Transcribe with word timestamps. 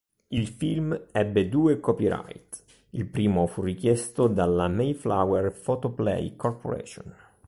Il 0.29 0.47
film 0.47 0.99
ebbe 1.11 1.47
due 1.47 1.79
copyright: 1.79 2.63
il 2.93 3.05
primo 3.05 3.45
fu 3.45 3.61
richiesto 3.61 4.25
dalla 4.27 4.67
Mayflower 4.67 5.51
Photoplay 5.51 6.35
Corp. 6.35 7.13